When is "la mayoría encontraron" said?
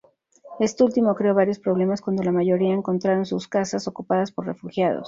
2.23-3.27